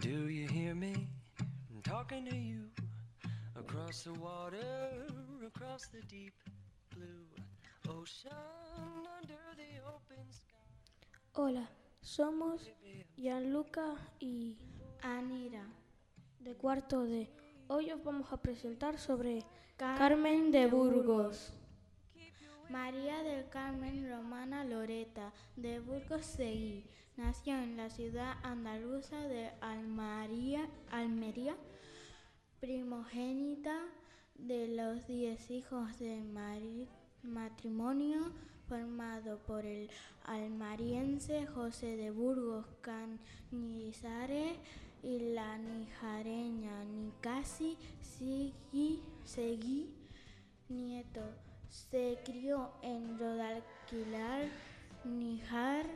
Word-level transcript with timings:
Do 0.00 0.28
you 0.28 0.48
hear 0.48 0.74
me 0.74 1.08
talking 1.84 2.24
to 2.26 2.34
you 2.34 2.64
across 3.56 4.02
the 4.02 4.12
water, 4.14 5.06
across 5.46 5.86
the 5.86 6.00
deep 6.08 6.34
blue 6.90 7.26
ocean, 7.88 8.32
under 9.20 9.38
the 9.56 9.80
open 9.86 10.24
sky? 10.30 10.56
Hola, 11.32 11.68
somos 12.00 12.70
Gianluca 13.16 13.94
y 14.18 14.56
Anira, 15.02 15.64
de 16.40 16.54
cuarto 16.54 17.04
D. 17.04 17.30
Hoy 17.68 17.90
os 17.92 18.02
vamos 18.02 18.32
a 18.32 18.36
presentar 18.38 18.98
sobre 18.98 19.44
Carmen 19.76 20.50
de 20.50 20.66
Burgos. 20.66 21.52
María 22.74 23.22
del 23.22 23.48
Carmen 23.50 24.10
Romana 24.10 24.64
Loreta 24.64 25.32
de 25.54 25.78
Burgos 25.78 26.26
Seguí 26.26 26.82
nació 27.16 27.54
en 27.56 27.76
la 27.76 27.88
ciudad 27.88 28.34
andaluza 28.42 29.16
de 29.28 29.52
Almería, 29.60 30.68
Almería 30.90 31.54
primogénita 32.58 33.78
de 34.34 34.66
los 34.66 35.06
diez 35.06 35.52
hijos 35.52 36.00
de 36.00 36.20
mari- 36.24 36.88
matrimonio 37.22 38.32
formado 38.68 39.38
por 39.46 39.64
el 39.64 39.88
almariense 40.24 41.46
José 41.46 41.96
de 41.96 42.10
Burgos 42.10 42.66
Cañizares 42.80 44.58
y 45.00 45.20
la 45.32 45.58
nijareña 45.58 46.82
Nicasi 46.86 47.78
Seguí 49.24 49.94
Nieto. 50.68 51.43
Se 51.68 52.18
crió 52.24 52.70
en 52.82 53.18
Rodalquilar, 53.18 54.48
Níjar, 55.04 55.86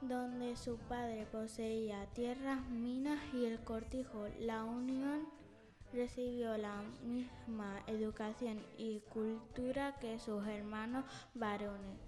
donde 0.00 0.56
su 0.56 0.76
padre 0.76 1.26
poseía 1.30 2.06
tierras, 2.14 2.66
minas 2.68 3.20
y 3.32 3.46
el 3.46 3.58
cortijo. 3.60 4.26
La 4.40 4.64
Unión 4.64 5.28
recibió 5.92 6.56
la 6.58 6.82
misma 7.04 7.82
educación 7.86 8.60
y 8.76 9.00
cultura 9.12 9.96
que 10.00 10.18
sus 10.18 10.46
hermanos 10.46 11.04
varones. 11.34 11.98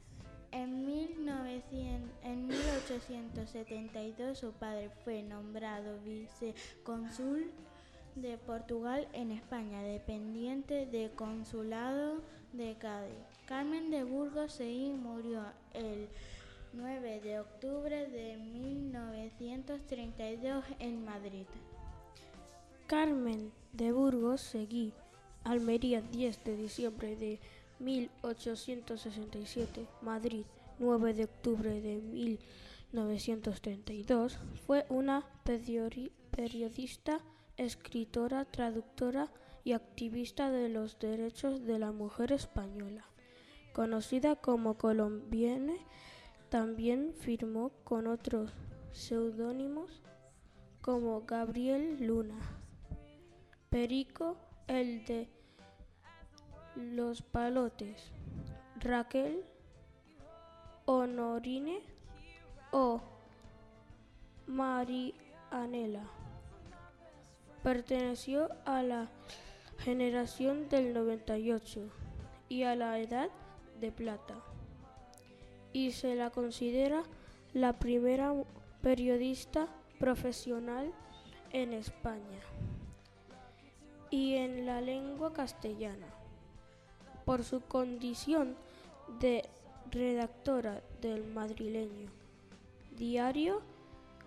En, 0.53 0.87
1900 0.87 2.11
en 2.23 2.47
1872 2.47 4.39
su 4.39 4.53
padre 4.53 4.91
fue 5.05 5.23
nombrado 5.23 5.99
vicecónsul 6.01 7.51
de 8.17 8.37
Portugal 8.39 9.07
en 9.13 9.31
España, 9.31 9.81
dependiente 9.83 10.87
del 10.87 11.13
consulado 11.13 12.23
de 12.53 12.77
Cádiz. 12.79 13.15
Carmen 13.47 13.91
de 13.91 14.03
Burgos 14.05 14.53
Seguí 14.53 14.91
murió 14.91 15.43
el 15.75 16.09
9 16.73 17.21
de 17.21 17.41
octubre 17.41 18.07
de 18.09 18.39
1932 18.39 20.65
en 20.79 21.05
Madrid. 21.05 21.45
Carmen 22.87 23.53
de 23.73 23.93
Burgos 23.93 24.41
Seguí, 24.41 24.95
Almería 25.45 26.01
10 26.01 26.45
de 26.45 26.57
diciembre 26.57 27.17
de 27.17 27.39
1867, 27.79 29.87
Madrid 30.03 30.45
9 30.79 31.15
de 31.15 31.25
octubre 31.25 31.81
de 31.81 31.97
1932, 31.97 34.39
fue 34.67 34.85
una 34.89 35.25
periodista, 36.31 37.21
escritora, 37.57 38.45
traductora 38.45 39.31
y 39.65 39.73
activista 39.73 40.51
de 40.51 40.69
los 40.69 40.99
derechos 40.99 41.65
de 41.65 41.79
la 41.79 41.93
mujer 41.93 42.33
española. 42.33 43.05
Conocida 43.73 44.37
como 44.37 44.79
colombiana, 44.79 45.75
también 46.49 47.13
firmó 47.19 47.71
con 47.85 48.07
otros 48.07 48.53
seudónimos 48.93 50.03
como 50.81 51.23
Gabriel 51.27 51.99
Luna, 52.07 52.39
Perico, 53.71 54.37
el 54.69 55.05
de 55.05 55.29
los 56.77 57.23
palotes, 57.23 58.13
Raquel, 58.79 59.45
Honorine 60.85 61.81
o 62.71 63.01
Marianela. 64.47 66.16
Perteneció 67.67 68.49
a 68.65 68.81
la 68.85 69.09
generación 69.79 70.69
del 70.69 70.95
98 70.95 71.81
y 72.49 72.63
a 72.63 72.77
la 72.77 72.97
edad 73.01 73.29
de 73.81 73.91
plata 73.91 74.37
y 75.73 75.91
se 75.91 76.15
la 76.15 76.31
considera 76.31 77.03
la 77.55 77.73
primera 77.73 78.33
periodista 78.83 79.67
profesional 79.99 80.93
en 81.51 81.73
España 81.73 82.39
y 84.11 84.37
en 84.37 84.65
la 84.65 84.81
lengua 84.81 85.33
castellana. 85.33 86.07
Por 87.25 87.43
su 87.43 87.63
condición 87.63 88.55
de 89.19 89.43
redactora 89.91 90.83
del 91.01 91.27
madrileño 91.27 92.13
Diario 92.97 93.61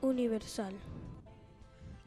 Universal. 0.01 0.75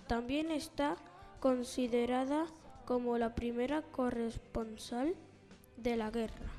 También 0.07 0.51
está 0.51 0.99
considerada 1.43 2.47
como 2.87 3.19
la 3.19 3.35
primera 3.35 3.83
corresponsal 3.83 5.17
de 5.77 5.97
la 5.97 6.11
guerra. 6.13 6.53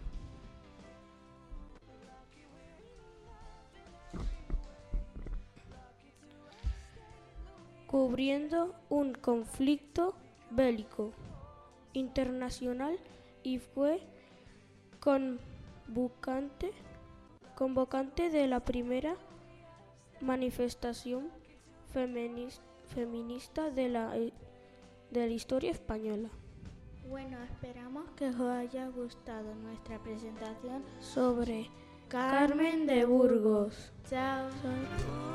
cubriendo 7.87 8.73
un 8.89 9.13
conflicto 9.13 10.15
bélico 10.49 11.11
internacional 11.93 12.97
y 13.43 13.59
fue 13.59 14.01
convocante, 14.99 16.71
convocante 17.53 18.31
de 18.31 18.47
la 18.47 18.61
primera 18.61 19.15
manifestación 20.21 21.29
feminista, 21.91 23.69
de, 23.69 23.89
la, 23.89 24.15
de 25.13 25.27
la 25.27 25.33
historia 25.33 25.71
española 25.71 26.29
Bueno, 27.07 27.37
esperamos 27.43 28.09
que 28.15 28.29
os 28.29 28.39
haya 28.39 28.87
gustado 28.87 29.53
nuestra 29.55 29.99
presentación 29.99 30.83
sobre 30.99 31.69
Carmen 32.07 32.85
de 32.85 33.05
Burgos. 33.05 33.91
Chao. 34.09 34.49
Chao. 34.61 35.32